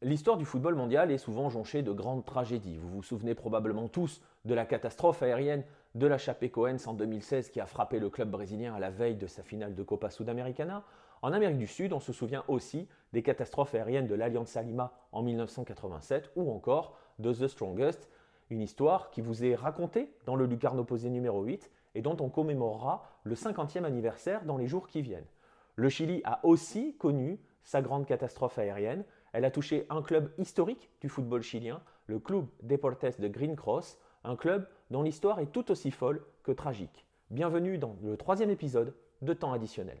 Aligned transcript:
L'histoire 0.00 0.36
du 0.36 0.44
football 0.44 0.76
mondial 0.76 1.10
est 1.10 1.18
souvent 1.18 1.50
jonchée 1.50 1.82
de 1.82 1.90
grandes 1.90 2.24
tragédies. 2.24 2.78
Vous 2.78 2.88
vous 2.88 3.02
souvenez 3.02 3.34
probablement 3.34 3.88
tous 3.88 4.22
de 4.44 4.54
la 4.54 4.64
catastrophe 4.64 5.24
aérienne 5.24 5.64
de 5.96 6.06
la 6.06 6.18
Chapecoense 6.18 6.86
en 6.86 6.94
2016 6.94 7.50
qui 7.50 7.60
a 7.60 7.66
frappé 7.66 7.98
le 7.98 8.08
club 8.08 8.30
brésilien 8.30 8.72
à 8.76 8.78
la 8.78 8.90
veille 8.90 9.16
de 9.16 9.26
sa 9.26 9.42
finale 9.42 9.74
de 9.74 9.82
Copa 9.82 10.10
Sudamericana. 10.10 10.84
En 11.20 11.32
Amérique 11.32 11.58
du 11.58 11.66
Sud, 11.66 11.92
on 11.92 11.98
se 11.98 12.12
souvient 12.12 12.44
aussi 12.46 12.86
des 13.12 13.24
catastrophes 13.24 13.74
aériennes 13.74 14.06
de 14.06 14.14
l'Alianza 14.14 14.62
Lima 14.62 14.92
en 15.10 15.24
1987 15.24 16.30
ou 16.36 16.52
encore 16.52 16.96
de 17.18 17.32
The 17.32 17.48
Strongest, 17.48 18.08
une 18.50 18.60
histoire 18.60 19.10
qui 19.10 19.20
vous 19.20 19.44
est 19.44 19.56
racontée 19.56 20.12
dans 20.26 20.36
le 20.36 20.46
Lucarno 20.46 20.84
Posé 20.84 21.10
numéro 21.10 21.42
8 21.42 21.72
et 21.96 22.02
dont 22.02 22.16
on 22.20 22.28
commémorera 22.28 23.02
le 23.24 23.34
50e 23.34 23.82
anniversaire 23.82 24.44
dans 24.44 24.58
les 24.58 24.68
jours 24.68 24.86
qui 24.86 25.02
viennent. 25.02 25.26
Le 25.74 25.88
Chili 25.88 26.22
a 26.24 26.38
aussi 26.44 26.94
connu 26.94 27.40
sa 27.64 27.82
grande 27.82 28.06
catastrophe 28.06 28.58
aérienne. 28.58 29.04
Elle 29.32 29.44
a 29.44 29.50
touché 29.50 29.86
un 29.90 30.02
club 30.02 30.32
historique 30.38 30.90
du 31.00 31.08
football 31.08 31.42
chilien, 31.42 31.82
le 32.06 32.18
Club 32.18 32.46
Deportes 32.62 33.20
de 33.20 33.28
Green 33.28 33.56
Cross, 33.56 33.98
un 34.24 34.36
club 34.36 34.66
dont 34.90 35.02
l'histoire 35.02 35.40
est 35.40 35.52
tout 35.52 35.70
aussi 35.70 35.90
folle 35.90 36.24
que 36.42 36.52
tragique. 36.52 37.06
Bienvenue 37.30 37.78
dans 37.78 37.96
le 38.02 38.16
troisième 38.16 38.50
épisode 38.50 38.94
de 39.20 39.32
Temps 39.32 39.52
additionnel. 39.52 40.00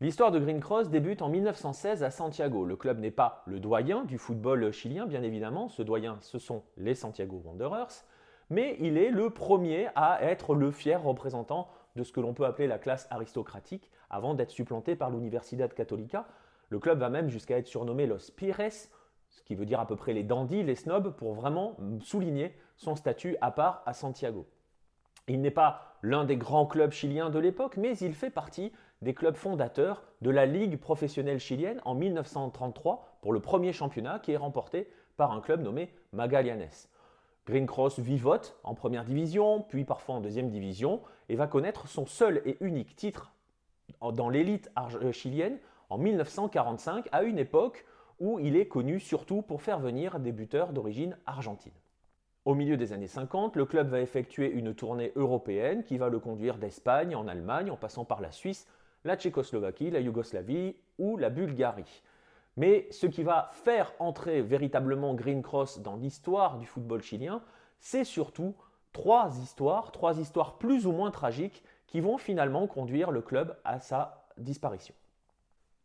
L'histoire 0.00 0.30
de 0.30 0.38
Green 0.38 0.60
Cross 0.60 0.90
débute 0.90 1.22
en 1.22 1.28
1916 1.28 2.04
à 2.04 2.12
Santiago. 2.12 2.64
Le 2.64 2.76
club 2.76 3.00
n'est 3.00 3.10
pas 3.10 3.42
le 3.46 3.58
doyen 3.58 4.04
du 4.04 4.16
football 4.16 4.70
chilien, 4.70 5.06
bien 5.06 5.24
évidemment. 5.24 5.68
Ce 5.68 5.82
doyen, 5.82 6.18
ce 6.20 6.38
sont 6.38 6.62
les 6.76 6.94
Santiago 6.94 7.42
Wanderers. 7.44 8.04
Mais 8.48 8.76
il 8.78 8.96
est 8.96 9.10
le 9.10 9.30
premier 9.30 9.88
à 9.96 10.22
être 10.22 10.54
le 10.54 10.70
fier 10.70 11.02
représentant 11.02 11.68
de 11.96 12.04
ce 12.04 12.12
que 12.12 12.20
l'on 12.20 12.32
peut 12.32 12.46
appeler 12.46 12.68
la 12.68 12.78
classe 12.78 13.08
aristocratique 13.10 13.90
avant 14.08 14.34
d'être 14.34 14.52
supplanté 14.52 14.94
par 14.94 15.10
l'Universidad 15.10 15.74
Católica. 15.74 16.28
Le 16.68 16.78
club 16.78 17.00
va 17.00 17.10
même 17.10 17.28
jusqu'à 17.28 17.58
être 17.58 17.66
surnommé 17.66 18.06
Los 18.06 18.30
Pires, 18.36 18.70
ce 18.70 19.42
qui 19.42 19.56
veut 19.56 19.66
dire 19.66 19.80
à 19.80 19.86
peu 19.88 19.96
près 19.96 20.12
les 20.12 20.22
dandys, 20.22 20.62
les 20.62 20.76
snobs, 20.76 21.12
pour 21.16 21.34
vraiment 21.34 21.76
souligner 22.02 22.54
son 22.76 22.94
statut 22.94 23.36
à 23.40 23.50
part 23.50 23.82
à 23.84 23.94
Santiago. 23.94 24.46
Il 25.26 25.40
n'est 25.40 25.50
pas 25.50 25.98
l'un 26.02 26.24
des 26.24 26.36
grands 26.36 26.66
clubs 26.66 26.92
chiliens 26.92 27.30
de 27.30 27.38
l'époque, 27.40 27.76
mais 27.76 27.96
il 27.98 28.14
fait 28.14 28.30
partie 28.30 28.72
des 29.02 29.14
clubs 29.14 29.36
fondateurs 29.36 30.02
de 30.22 30.30
la 30.30 30.46
Ligue 30.46 30.78
professionnelle 30.78 31.38
chilienne 31.38 31.80
en 31.84 31.94
1933 31.94 33.18
pour 33.20 33.32
le 33.32 33.40
premier 33.40 33.72
championnat 33.72 34.18
qui 34.18 34.32
est 34.32 34.36
remporté 34.36 34.88
par 35.16 35.32
un 35.32 35.40
club 35.40 35.62
nommé 35.62 35.92
Magallanes. 36.12 36.68
Green 37.46 37.66
Cross 37.66 37.98
vivote 37.98 38.58
en 38.62 38.74
première 38.74 39.04
division, 39.04 39.62
puis 39.62 39.84
parfois 39.84 40.16
en 40.16 40.20
deuxième 40.20 40.50
division, 40.50 41.00
et 41.28 41.36
va 41.36 41.46
connaître 41.46 41.88
son 41.88 42.06
seul 42.06 42.42
et 42.44 42.56
unique 42.60 42.94
titre 42.94 43.32
dans 44.12 44.28
l'élite 44.28 44.70
euh, 45.02 45.12
chilienne 45.12 45.58
en 45.88 45.98
1945, 45.98 47.08
à 47.10 47.22
une 47.22 47.38
époque 47.38 47.86
où 48.20 48.38
il 48.38 48.56
est 48.56 48.68
connu 48.68 49.00
surtout 49.00 49.42
pour 49.42 49.62
faire 49.62 49.78
venir 49.78 50.20
des 50.20 50.32
buteurs 50.32 50.72
d'origine 50.72 51.16
argentine. 51.24 51.72
Au 52.44 52.54
milieu 52.54 52.76
des 52.76 52.92
années 52.92 53.06
50, 53.06 53.56
le 53.56 53.64
club 53.64 53.88
va 53.88 54.00
effectuer 54.00 54.50
une 54.50 54.74
tournée 54.74 55.12
européenne 55.16 55.84
qui 55.84 55.98
va 55.98 56.08
le 56.08 56.18
conduire 56.18 56.58
d'Espagne 56.58 57.14
en 57.14 57.28
Allemagne 57.28 57.70
en 57.70 57.76
passant 57.76 58.04
par 58.04 58.20
la 58.20 58.32
Suisse, 58.32 58.66
la 59.04 59.16
Tchécoslovaquie, 59.16 59.90
la 59.90 60.00
Yougoslavie 60.00 60.76
ou 60.98 61.16
la 61.16 61.30
Bulgarie. 61.30 62.02
Mais 62.56 62.88
ce 62.90 63.06
qui 63.06 63.22
va 63.22 63.50
faire 63.52 63.92
entrer 63.98 64.42
véritablement 64.42 65.14
Green 65.14 65.42
Cross 65.42 65.80
dans 65.80 65.96
l'histoire 65.96 66.58
du 66.58 66.66
football 66.66 67.02
chilien, 67.02 67.42
c'est 67.78 68.04
surtout 68.04 68.54
trois 68.92 69.30
histoires, 69.42 69.92
trois 69.92 70.18
histoires 70.18 70.58
plus 70.58 70.86
ou 70.86 70.92
moins 70.92 71.10
tragiques 71.10 71.62
qui 71.86 72.00
vont 72.00 72.18
finalement 72.18 72.66
conduire 72.66 73.10
le 73.10 73.22
club 73.22 73.56
à 73.64 73.78
sa 73.78 74.26
disparition. 74.36 74.94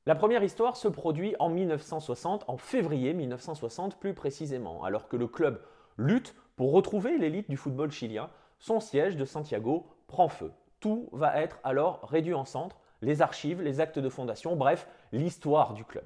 La 0.06 0.16
première 0.16 0.44
histoire 0.44 0.75
se 0.75 0.88
produit 0.88 1.35
en 1.40 1.50
1960, 1.50 2.45
en 2.47 2.57
février 2.57 3.13
1960 3.13 4.00
plus 4.00 4.13
précisément, 4.13 4.84
alors 4.84 5.07
que 5.07 5.16
le 5.16 5.28
club 5.28 5.62
lutte 5.97 6.35
pour 6.56 6.74
retrouver 6.74 7.18
l'élite 7.18 7.50
du 7.50 7.56
football 7.56 7.91
chilien, 7.91 8.30
son 8.59 8.80
siège 8.80 9.16
de 9.16 9.25
Santiago 9.25 9.88
prend 10.07 10.28
feu. 10.28 10.51
Tout 10.80 11.07
va 11.13 11.40
être 11.40 11.59
alors 11.63 12.01
réduit 12.03 12.34
en 12.34 12.45
centre, 12.45 12.80
les 13.03 13.22
archives, 13.22 13.62
les 13.62 13.80
actes 13.80 14.00
de 14.00 14.09
fondation, 14.09 14.56
bref, 14.56 14.88
l'histoire 15.12 15.74
du 15.74 15.86
club. 15.86 16.06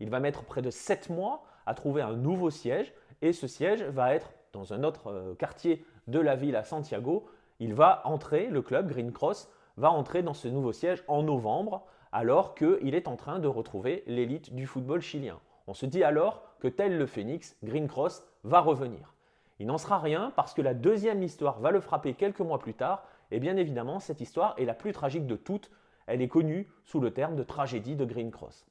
Il 0.00 0.10
va 0.10 0.20
mettre 0.20 0.44
près 0.44 0.62
de 0.62 0.70
7 0.70 1.10
mois 1.10 1.44
à 1.64 1.74
trouver 1.74 2.02
un 2.02 2.12
nouveau 2.12 2.50
siège 2.50 2.92
et 3.22 3.32
ce 3.32 3.46
siège 3.46 3.82
va 3.82 4.14
être 4.14 4.32
dans 4.52 4.72
un 4.72 4.84
autre 4.84 5.10
euh, 5.10 5.34
quartier 5.34 5.84
de 6.06 6.20
la 6.20 6.36
ville 6.36 6.56
à 6.56 6.64
Santiago. 6.64 7.26
Il 7.58 7.74
va 7.74 8.02
entrer, 8.04 8.48
le 8.48 8.62
club 8.62 8.88
Green 8.88 9.12
Cross 9.12 9.48
va 9.76 9.90
entrer 9.90 10.22
dans 10.22 10.34
ce 10.34 10.48
nouveau 10.48 10.72
siège 10.72 11.02
en 11.08 11.22
novembre 11.22 11.86
alors 12.12 12.54
qu'il 12.54 12.94
est 12.94 13.08
en 13.08 13.16
train 13.16 13.38
de 13.38 13.48
retrouver 13.48 14.04
l'élite 14.06 14.54
du 14.54 14.66
football 14.66 15.00
chilien. 15.00 15.40
On 15.66 15.74
se 15.74 15.86
dit 15.86 16.04
alors 16.04 16.42
que 16.60 16.68
tel 16.68 16.96
le 16.96 17.06
phénix, 17.06 17.56
Green 17.64 17.88
Cross 17.88 18.24
va 18.44 18.60
revenir. 18.60 19.14
Il 19.58 19.66
n'en 19.66 19.78
sera 19.78 19.98
rien 19.98 20.32
parce 20.36 20.54
que 20.54 20.62
la 20.62 20.74
deuxième 20.74 21.22
histoire 21.22 21.60
va 21.60 21.70
le 21.70 21.80
frapper 21.80 22.14
quelques 22.14 22.40
mois 22.40 22.58
plus 22.58 22.74
tard, 22.74 23.04
et 23.30 23.40
bien 23.40 23.56
évidemment 23.56 24.00
cette 24.00 24.20
histoire 24.20 24.54
est 24.58 24.64
la 24.64 24.74
plus 24.74 24.92
tragique 24.92 25.26
de 25.26 25.36
toutes, 25.36 25.70
elle 26.06 26.22
est 26.22 26.28
connue 26.28 26.68
sous 26.84 27.00
le 27.00 27.12
terme 27.12 27.36
de 27.36 27.42
tragédie 27.42 27.96
de 27.96 28.04
Green 28.04 28.30
Cross. 28.30 28.66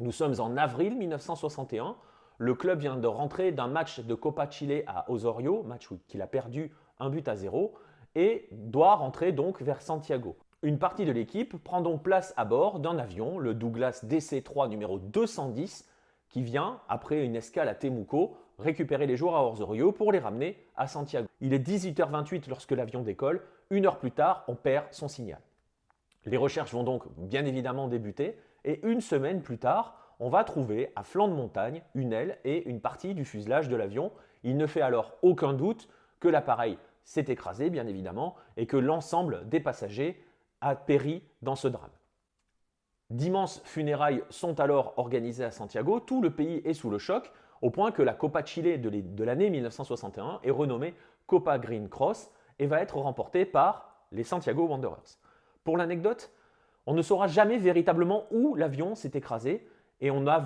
Nous 0.00 0.12
sommes 0.12 0.34
en 0.38 0.56
avril 0.56 0.96
1961, 0.96 1.96
le 2.38 2.54
club 2.54 2.78
vient 2.78 2.96
de 2.96 3.06
rentrer 3.08 3.50
d'un 3.50 3.66
match 3.66 4.00
de 4.00 4.14
Copa 4.14 4.48
Chile 4.48 4.84
à 4.86 5.10
Osorio, 5.10 5.64
match 5.64 5.88
qu'il 6.06 6.22
a 6.22 6.28
perdu 6.28 6.72
un 7.00 7.10
but 7.10 7.26
à 7.26 7.34
zéro, 7.34 7.74
et 8.14 8.48
doit 8.52 8.94
rentrer 8.94 9.32
donc 9.32 9.60
vers 9.60 9.82
Santiago. 9.82 10.36
Une 10.62 10.78
partie 10.78 11.04
de 11.04 11.12
l'équipe 11.12 11.56
prend 11.62 11.80
donc 11.80 12.02
place 12.02 12.34
à 12.36 12.44
bord 12.44 12.80
d'un 12.80 12.98
avion, 12.98 13.38
le 13.38 13.54
Douglas 13.54 14.04
DC-3 14.04 14.68
numéro 14.68 14.98
210, 14.98 15.88
qui 16.28 16.42
vient, 16.42 16.80
après 16.88 17.24
une 17.24 17.36
escale 17.36 17.68
à 17.68 17.74
Temuco, 17.74 18.36
récupérer 18.58 19.06
les 19.06 19.16
joueurs 19.16 19.36
à 19.36 19.44
Orzorio 19.44 19.92
pour 19.92 20.12
les 20.12 20.18
ramener 20.18 20.64
à 20.76 20.86
Santiago. 20.86 21.28
Il 21.40 21.54
est 21.54 21.66
18h28 21.66 22.48
lorsque 22.48 22.72
l'avion 22.72 23.02
décolle. 23.02 23.40
Une 23.70 23.86
heure 23.86 23.98
plus 23.98 24.10
tard, 24.10 24.44
on 24.48 24.54
perd 24.54 24.86
son 24.90 25.08
signal. 25.08 25.40
Les 26.28 26.36
recherches 26.36 26.74
vont 26.74 26.82
donc 26.82 27.04
bien 27.16 27.46
évidemment 27.46 27.88
débuter 27.88 28.38
et 28.64 28.86
une 28.86 29.00
semaine 29.00 29.40
plus 29.40 29.56
tard, 29.56 29.96
on 30.20 30.28
va 30.28 30.44
trouver 30.44 30.92
à 30.94 31.02
flanc 31.02 31.26
de 31.26 31.32
montagne 31.32 31.82
une 31.94 32.12
aile 32.12 32.38
et 32.44 32.68
une 32.68 32.82
partie 32.82 33.14
du 33.14 33.24
fuselage 33.24 33.70
de 33.70 33.76
l'avion. 33.76 34.12
Il 34.42 34.58
ne 34.58 34.66
fait 34.66 34.82
alors 34.82 35.14
aucun 35.22 35.54
doute 35.54 35.88
que 36.20 36.28
l'appareil 36.28 36.76
s'est 37.02 37.24
écrasé, 37.28 37.70
bien 37.70 37.86
évidemment, 37.86 38.34
et 38.58 38.66
que 38.66 38.76
l'ensemble 38.76 39.48
des 39.48 39.60
passagers 39.60 40.22
a 40.60 40.76
péri 40.76 41.22
dans 41.40 41.56
ce 41.56 41.66
drame. 41.66 41.88
D'immenses 43.08 43.62
funérailles 43.64 44.22
sont 44.28 44.60
alors 44.60 44.92
organisées 44.98 45.44
à 45.44 45.50
Santiago, 45.50 45.98
tout 45.98 46.20
le 46.20 46.30
pays 46.30 46.60
est 46.66 46.74
sous 46.74 46.90
le 46.90 46.98
choc, 46.98 47.32
au 47.62 47.70
point 47.70 47.90
que 47.90 48.02
la 48.02 48.12
Copa 48.12 48.44
Chile 48.44 48.78
de 48.82 49.24
l'année 49.24 49.48
1961 49.48 50.40
est 50.42 50.50
renommée 50.50 50.94
Copa 51.26 51.58
Green 51.58 51.88
Cross 51.88 52.30
et 52.58 52.66
va 52.66 52.82
être 52.82 52.98
remportée 52.98 53.46
par 53.46 54.04
les 54.12 54.24
Santiago 54.24 54.66
Wanderers. 54.66 55.18
Pour 55.68 55.76
l'anecdote, 55.76 56.32
on 56.86 56.94
ne 56.94 57.02
saura 57.02 57.26
jamais 57.26 57.58
véritablement 57.58 58.24
où 58.30 58.54
l'avion 58.54 58.94
s'est 58.94 59.10
écrasé 59.12 59.68
et 60.00 60.10
on 60.10 60.22
n'a 60.22 60.42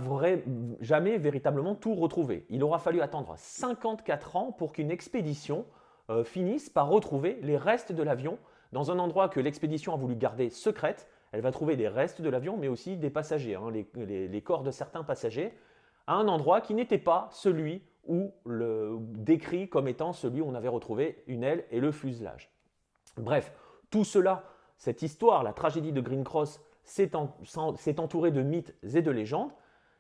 jamais 0.81 1.17
véritablement 1.17 1.77
tout 1.77 1.95
retrouvé. 1.95 2.45
Il 2.51 2.65
aura 2.65 2.81
fallu 2.81 3.01
attendre 3.01 3.35
54 3.37 4.35
ans 4.35 4.51
pour 4.51 4.73
qu'une 4.73 4.91
expédition 4.91 5.65
euh, 6.11 6.25
finisse 6.25 6.69
par 6.69 6.89
retrouver 6.89 7.39
les 7.41 7.57
restes 7.57 7.93
de 7.93 8.03
l'avion 8.03 8.37
dans 8.73 8.91
un 8.91 8.99
endroit 8.99 9.29
que 9.29 9.39
l'expédition 9.39 9.95
a 9.95 9.97
voulu 9.97 10.17
garder 10.17 10.51
secrète. 10.51 11.09
Elle 11.31 11.43
va 11.43 11.53
trouver 11.53 11.77
les 11.77 11.87
restes 11.87 12.21
de 12.21 12.29
l'avion, 12.29 12.57
mais 12.57 12.67
aussi 12.67 12.97
des 12.97 13.09
passagers, 13.09 13.55
hein, 13.55 13.71
les 13.71 14.43
corps 14.43 14.65
de 14.65 14.73
certains 14.73 15.05
passagers 15.05 15.55
à 16.09 16.15
un 16.15 16.27
endroit 16.27 16.61
qui 16.61 16.75
n'était 16.75 16.99
pas 16.99 17.29
celui 17.31 17.85
où 18.09 18.33
le 18.45 18.99
décrit 19.01 19.69
comme 19.69 19.87
étant 19.87 20.13
celui 20.13 20.41
où 20.41 20.49
on 20.49 20.57
avait 20.57 20.67
retrouvé 20.67 21.23
une 21.29 21.45
aile 21.45 21.65
et 21.71 21.79
le 21.79 21.93
fuselage. 21.93 22.51
Bref, 23.19 23.53
tout 23.89 24.05
cela, 24.05 24.43
cette 24.83 25.03
histoire, 25.03 25.45
la 25.45 25.53
tragédie 25.53 25.93
de 25.93 26.01
Green 26.01 26.25
Cross, 26.25 26.61
s'est 26.83 27.15
entourée 27.15 28.33
de 28.33 28.43
mythes 28.43 28.75
et 28.83 29.01
de 29.01 29.13
légendes, 29.13 29.53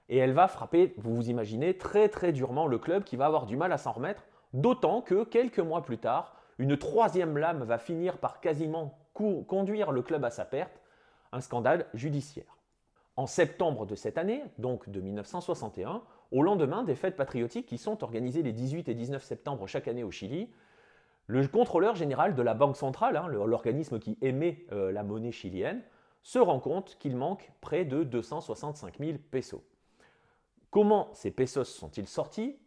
et 0.08 0.16
elle 0.16 0.32
va 0.32 0.48
frapper, 0.48 0.92
vous 0.96 1.14
vous 1.14 1.30
imaginez, 1.30 1.78
très 1.78 2.08
très 2.08 2.32
durement 2.32 2.66
le 2.66 2.78
club 2.78 3.04
qui 3.04 3.14
va 3.14 3.26
avoir 3.26 3.46
du 3.46 3.56
mal 3.56 3.70
à 3.70 3.78
s'en 3.78 3.92
remettre, 3.92 4.26
d'autant 4.54 5.00
que 5.00 5.22
quelques 5.22 5.60
mois 5.60 5.82
plus 5.82 5.98
tard, 5.98 6.34
une 6.58 6.76
troisième 6.76 7.38
lame 7.38 7.62
va 7.62 7.78
finir 7.78 8.18
par 8.18 8.40
quasiment 8.40 8.98
conduire 9.12 9.92
le 9.92 10.02
club 10.02 10.24
à 10.24 10.30
sa 10.30 10.44
perte, 10.44 10.82
un 11.30 11.40
scandale 11.40 11.86
judiciaire. 11.94 12.58
En 13.14 13.28
septembre 13.28 13.86
de 13.86 13.94
cette 13.94 14.18
année, 14.18 14.42
donc 14.58 14.88
de 14.88 15.00
1961, 15.00 16.02
au 16.32 16.42
lendemain 16.42 16.82
des 16.82 16.96
fêtes 16.96 17.14
patriotiques 17.14 17.66
qui 17.66 17.78
sont 17.78 18.02
organisées 18.02 18.42
les 18.42 18.52
18 18.52 18.88
et 18.88 18.94
19 18.94 19.22
septembre 19.22 19.68
chaque 19.68 19.86
année 19.86 20.02
au 20.02 20.10
Chili, 20.10 20.50
le 21.26 21.46
contrôleur 21.48 21.94
général 21.94 22.34
de 22.34 22.42
la 22.42 22.54
Banque 22.54 22.76
centrale, 22.76 23.16
hein, 23.16 23.28
l'organisme 23.28 23.98
qui 23.98 24.18
émet 24.20 24.66
euh, 24.72 24.92
la 24.92 25.02
monnaie 25.02 25.32
chilienne, 25.32 25.82
se 26.22 26.38
rend 26.38 26.60
compte 26.60 26.96
qu'il 26.98 27.16
manque 27.16 27.50
près 27.60 27.84
de 27.84 28.04
265 28.04 28.98
000 28.98 29.18
pesos. 29.30 29.62
Comment 30.70 31.10
ces 31.12 31.30
pesos 31.30 31.64
sont-ils 31.64 32.06
sortis? 32.06 32.58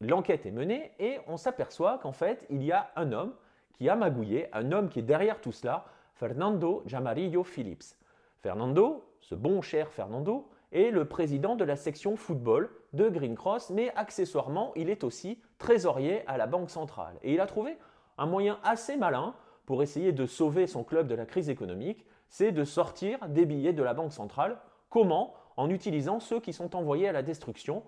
L'enquête 0.00 0.46
est 0.46 0.50
menée 0.50 0.92
et 0.98 1.18
on 1.26 1.36
s'aperçoit 1.36 1.98
qu'en 1.98 2.12
fait, 2.12 2.46
il 2.50 2.62
y 2.62 2.72
a 2.72 2.90
un 2.96 3.12
homme 3.12 3.34
qui 3.72 3.88
a 3.88 3.96
magouillé, 3.96 4.48
un 4.54 4.72
homme 4.72 4.88
qui 4.88 5.00
est 5.00 5.02
derrière 5.02 5.40
tout 5.40 5.52
cela, 5.52 5.84
Fernando 6.14 6.82
Jamarillo 6.86 7.44
Phillips. 7.44 7.94
Fernando, 8.38 9.04
ce 9.20 9.34
bon 9.34 9.60
cher 9.60 9.92
Fernando, 9.92 10.48
est 10.72 10.90
le 10.90 11.04
président 11.06 11.56
de 11.56 11.64
la 11.64 11.76
section 11.76 12.16
football 12.16 12.70
de 12.92 13.08
Green 13.08 13.34
Cross, 13.34 13.70
mais 13.70 13.92
accessoirement, 13.94 14.72
il 14.76 14.90
est 14.90 15.04
aussi 15.04 15.40
trésorier 15.58 16.26
à 16.26 16.36
la 16.36 16.46
Banque 16.46 16.70
centrale. 16.70 17.16
Et 17.22 17.34
il 17.34 17.40
a 17.40 17.46
trouvé 17.46 17.76
un 18.18 18.26
moyen 18.26 18.58
assez 18.62 18.96
malin 18.96 19.34
pour 19.66 19.82
essayer 19.82 20.12
de 20.12 20.26
sauver 20.26 20.66
son 20.66 20.84
club 20.84 21.06
de 21.06 21.14
la 21.14 21.26
crise 21.26 21.50
économique, 21.50 22.06
c'est 22.28 22.52
de 22.52 22.64
sortir 22.64 23.28
des 23.28 23.46
billets 23.46 23.72
de 23.72 23.82
la 23.82 23.94
Banque 23.94 24.12
centrale. 24.12 24.58
Comment? 24.90 25.34
En 25.56 25.70
utilisant 25.70 26.20
ceux 26.20 26.40
qui 26.40 26.52
sont 26.52 26.76
envoyés 26.76 27.08
à 27.08 27.12
la 27.12 27.22
destruction 27.22 27.82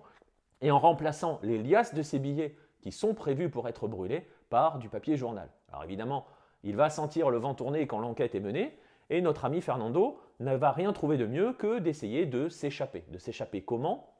et 0.61 0.71
en 0.71 0.79
remplaçant 0.79 1.39
les 1.41 1.57
liasses 1.57 1.93
de 1.93 2.01
ces 2.01 2.19
billets 2.19 2.55
qui 2.81 2.91
sont 2.91 3.13
prévus 3.13 3.49
pour 3.49 3.67
être 3.67 3.87
brûlés 3.87 4.27
par 4.49 4.77
du 4.77 4.89
papier 4.89 5.15
journal. 5.15 5.49
Alors 5.69 5.83
évidemment, 5.83 6.25
il 6.63 6.75
va 6.75 6.89
sentir 6.89 7.29
le 7.29 7.37
vent 7.37 7.55
tourner 7.55 7.87
quand 7.87 7.99
l'enquête 7.99 8.35
est 8.35 8.39
menée, 8.41 8.77
et 9.09 9.21
notre 9.21 9.45
ami 9.45 9.61
Fernando 9.61 10.19
ne 10.41 10.55
va 10.55 10.71
rien 10.71 10.91
trouver 10.91 11.17
de 11.17 11.25
mieux 11.25 11.53
que 11.53 11.79
d'essayer 11.79 12.25
de 12.25 12.49
s'échapper. 12.49 13.03
De 13.09 13.17
s'échapper 13.17 13.61
comment? 13.61 14.13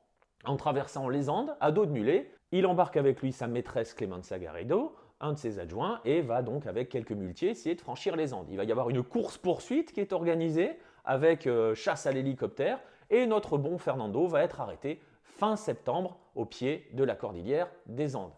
En 0.45 0.56
traversant 0.56 1.09
les 1.09 1.29
Andes 1.29 1.56
à 1.59 1.71
dos 1.71 1.85
de 1.85 1.91
mulet. 1.91 2.31
Il 2.51 2.65
embarque 2.65 2.97
avec 2.97 3.21
lui 3.21 3.31
sa 3.31 3.47
maîtresse 3.47 3.94
Clemenza 3.94 4.38
Garrido, 4.38 4.95
un 5.19 5.33
de 5.33 5.38
ses 5.38 5.59
adjoints, 5.59 6.00
et 6.06 6.21
va 6.21 6.41
donc 6.41 6.65
avec 6.68 6.89
quelques 6.89 7.12
muletiers 7.12 7.50
essayer 7.50 7.75
de 7.75 7.81
franchir 7.81 8.15
les 8.15 8.33
Andes. 8.33 8.47
Il 8.50 8.57
va 8.57 8.63
y 8.63 8.71
avoir 8.71 8.89
une 8.89 9.03
course-poursuite 9.03 9.94
qui 9.94 10.00
est 10.00 10.13
organisée 10.13 10.77
avec 11.06 11.47
euh, 11.47 11.73
chasse 11.75 12.06
à 12.06 12.12
l'hélicoptère, 12.12 12.79
et 13.09 13.25
notre 13.25 13.57
bon 13.57 13.77
Fernando 13.77 14.27
va 14.27 14.44
être 14.44 14.62
arrêté 14.62 15.01
fin 15.23 15.56
septembre 15.56 16.18
au 16.35 16.45
pied 16.45 16.88
de 16.94 17.03
la 17.03 17.15
cordillère 17.15 17.68
des 17.85 18.15
Andes. 18.15 18.33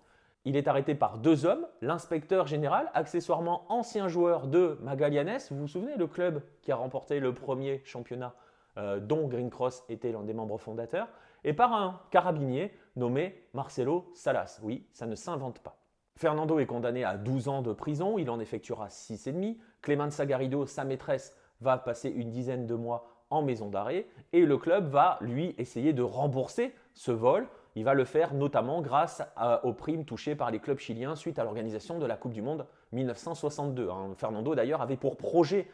Il 0.45 0.57
est 0.57 0.67
arrêté 0.67 0.93
par 0.93 1.19
deux 1.19 1.45
hommes, 1.45 1.65
l'inspecteur 1.81 2.47
général, 2.47 2.91
accessoirement 2.93 3.65
ancien 3.69 4.09
joueur 4.09 4.47
de 4.47 4.77
Magallanes, 4.81 5.39
vous 5.51 5.61
vous 5.61 5.67
souvenez, 5.67 5.95
le 5.95 6.07
club 6.07 6.41
qui 6.61 6.71
a 6.71 6.75
remporté 6.75 7.21
le 7.21 7.33
premier 7.33 7.81
championnat 7.85 8.35
euh, 8.77 8.99
dont 8.99 9.27
Green 9.27 9.49
Cross 9.49 9.83
était 9.87 10.11
l'un 10.11 10.23
des 10.23 10.33
membres 10.33 10.57
fondateurs, 10.57 11.07
et 11.45 11.53
par 11.53 11.73
un 11.73 12.01
carabinier 12.11 12.73
nommé 12.97 13.47
Marcelo 13.53 14.11
Salas. 14.13 14.59
Oui, 14.63 14.85
ça 14.91 15.05
ne 15.05 15.15
s'invente 15.15 15.59
pas. 15.59 15.77
Fernando 16.17 16.59
est 16.59 16.65
condamné 16.65 17.03
à 17.03 17.17
12 17.17 17.47
ans 17.47 17.61
de 17.61 17.71
prison, 17.71 18.17
il 18.17 18.29
en 18.29 18.39
effectuera 18.39 18.87
6,5. 18.87 19.57
Clemenza 19.81 20.25
Garrido, 20.25 20.65
sa 20.65 20.83
maîtresse, 20.83 21.37
va 21.61 21.77
passer 21.77 22.09
une 22.09 22.31
dizaine 22.31 22.67
de 22.67 22.75
mois 22.75 23.07
en 23.29 23.43
maison 23.43 23.69
d'arrêt, 23.69 24.07
et 24.33 24.45
le 24.45 24.57
club 24.57 24.89
va, 24.89 25.17
lui, 25.21 25.55
essayer 25.57 25.93
de 25.93 26.03
rembourser 26.03 26.73
ce 26.93 27.11
vol 27.11 27.47
il 27.75 27.83
va 27.83 27.93
le 27.93 28.05
faire 28.05 28.33
notamment 28.33 28.81
grâce 28.81 29.21
aux 29.63 29.73
primes 29.73 30.05
touchées 30.05 30.35
par 30.35 30.51
les 30.51 30.59
clubs 30.59 30.77
chiliens 30.77 31.15
suite 31.15 31.39
à 31.39 31.43
l'organisation 31.43 31.97
de 31.97 32.05
la 32.05 32.17
Coupe 32.17 32.33
du 32.33 32.41
Monde 32.41 32.67
1962. 32.91 33.89
Hein. 33.89 34.11
Fernando 34.15 34.53
d'ailleurs 34.53 34.81
avait 34.81 34.97
pour 34.97 35.17
projet, 35.17 35.67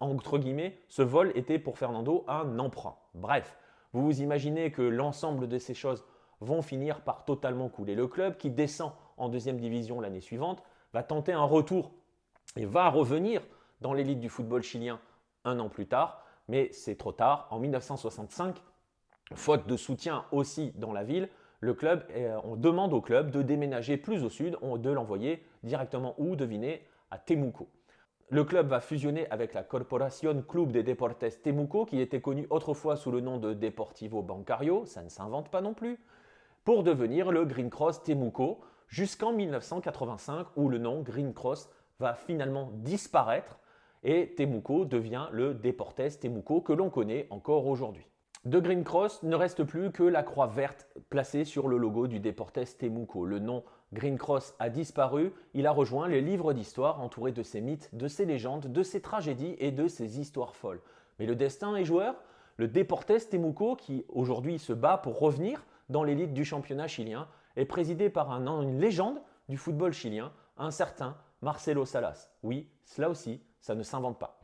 entre 0.00 0.38
guillemets, 0.38 0.78
ce 0.88 1.02
vol 1.02 1.32
était 1.34 1.58
pour 1.58 1.78
Fernando 1.78 2.24
un 2.26 2.58
emprunt. 2.58 2.96
Bref, 3.14 3.56
vous 3.92 4.02
vous 4.02 4.22
imaginez 4.22 4.72
que 4.72 4.82
l'ensemble 4.82 5.46
de 5.46 5.58
ces 5.58 5.74
choses 5.74 6.04
vont 6.40 6.62
finir 6.62 7.00
par 7.02 7.24
totalement 7.24 7.68
couler. 7.68 7.94
Le 7.94 8.08
club 8.08 8.36
qui 8.36 8.50
descend 8.50 8.92
en 9.16 9.28
deuxième 9.28 9.58
division 9.58 10.00
l'année 10.00 10.20
suivante 10.20 10.62
va 10.92 11.02
tenter 11.02 11.32
un 11.32 11.44
retour 11.44 11.92
et 12.56 12.66
va 12.66 12.88
revenir 12.88 13.42
dans 13.80 13.92
l'élite 13.92 14.20
du 14.20 14.28
football 14.28 14.62
chilien 14.62 14.98
un 15.44 15.58
an 15.60 15.68
plus 15.68 15.86
tard, 15.86 16.24
mais 16.48 16.70
c'est 16.72 16.96
trop 16.96 17.12
tard. 17.12 17.46
En 17.50 17.58
1965, 17.58 18.56
faute 19.34 19.66
de 19.66 19.76
soutien 19.76 20.24
aussi 20.32 20.72
dans 20.76 20.92
la 20.92 21.04
ville, 21.04 21.28
le 21.64 21.72
club, 21.72 22.04
euh, 22.10 22.38
on 22.44 22.56
demande 22.56 22.92
au 22.92 23.00
club 23.00 23.30
de 23.30 23.40
déménager 23.40 23.96
plus 23.96 24.22
au 24.22 24.28
sud, 24.28 24.58
de 24.62 24.90
l'envoyer 24.90 25.42
directement 25.62 26.14
où, 26.18 26.36
devinez, 26.36 26.82
à 27.10 27.16
Temuco. 27.16 27.68
Le 28.28 28.44
club 28.44 28.68
va 28.68 28.80
fusionner 28.80 29.26
avec 29.30 29.54
la 29.54 29.62
Corporación 29.62 30.42
Club 30.42 30.72
de 30.72 30.82
Deportes 30.82 31.42
Temuco, 31.42 31.86
qui 31.86 32.00
était 32.00 32.20
connu 32.20 32.46
autrefois 32.50 32.96
sous 32.96 33.10
le 33.10 33.20
nom 33.20 33.38
de 33.38 33.54
Deportivo 33.54 34.20
Bancario, 34.20 34.84
ça 34.84 35.02
ne 35.02 35.08
s'invente 35.08 35.50
pas 35.50 35.62
non 35.62 35.72
plus, 35.72 35.98
pour 36.64 36.82
devenir 36.82 37.32
le 37.32 37.46
Green 37.46 37.70
Cross 37.70 38.02
Temuco, 38.02 38.60
jusqu'en 38.88 39.32
1985, 39.32 40.48
où 40.56 40.68
le 40.68 40.76
nom 40.76 41.00
Green 41.00 41.32
Cross 41.32 41.70
va 41.98 42.14
finalement 42.14 42.70
disparaître 42.74 43.58
et 44.02 44.34
Temuco 44.34 44.84
devient 44.84 45.28
le 45.32 45.54
Deportes 45.54 46.20
Temuco 46.20 46.60
que 46.60 46.74
l'on 46.74 46.90
connaît 46.90 47.26
encore 47.30 47.66
aujourd'hui. 47.66 48.06
De 48.44 48.60
Green 48.60 48.84
Cross 48.84 49.22
ne 49.22 49.36
reste 49.36 49.64
plus 49.64 49.90
que 49.90 50.02
la 50.02 50.22
croix 50.22 50.46
verte 50.46 50.86
placée 51.08 51.46
sur 51.46 51.66
le 51.66 51.78
logo 51.78 52.06
du 52.06 52.20
Deportes 52.20 52.76
Temuco. 52.76 53.24
Le 53.24 53.38
nom 53.38 53.64
Green 53.94 54.18
Cross 54.18 54.54
a 54.58 54.68
disparu, 54.68 55.32
il 55.54 55.66
a 55.66 55.70
rejoint 55.70 56.08
les 56.08 56.20
livres 56.20 56.52
d'histoire 56.52 57.00
entourés 57.00 57.32
de 57.32 57.42
ses 57.42 57.62
mythes, 57.62 57.88
de 57.94 58.06
ses 58.06 58.26
légendes, 58.26 58.70
de 58.70 58.82
ses 58.82 59.00
tragédies 59.00 59.56
et 59.60 59.70
de 59.70 59.88
ses 59.88 60.20
histoires 60.20 60.56
folles. 60.56 60.82
Mais 61.18 61.24
le 61.24 61.36
destin 61.36 61.74
est 61.76 61.86
joueur. 61.86 62.16
Le 62.58 62.68
Deportes 62.68 63.30
Temuco, 63.30 63.76
qui 63.76 64.04
aujourd'hui 64.10 64.58
se 64.58 64.74
bat 64.74 64.98
pour 64.98 65.18
revenir 65.18 65.64
dans 65.88 66.04
l'élite 66.04 66.34
du 66.34 66.44
championnat 66.44 66.86
chilien, 66.86 67.28
est 67.56 67.64
présidé 67.64 68.10
par 68.10 68.30
un, 68.30 68.60
une 68.60 68.78
légende 68.78 69.22
du 69.48 69.56
football 69.56 69.94
chilien, 69.94 70.32
un 70.58 70.70
certain 70.70 71.16
Marcelo 71.40 71.86
Salas. 71.86 72.28
Oui, 72.42 72.68
cela 72.84 73.08
aussi, 73.08 73.40
ça 73.62 73.74
ne 73.74 73.82
s'invente 73.82 74.18
pas. 74.18 74.38